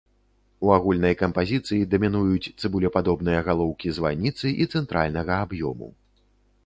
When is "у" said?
0.67-0.71